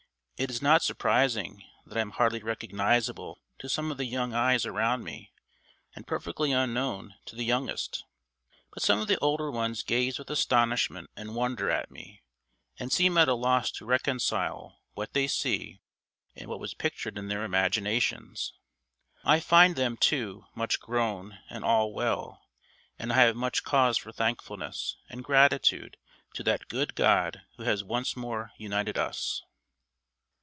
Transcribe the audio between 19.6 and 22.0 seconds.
them, too, much grown, and all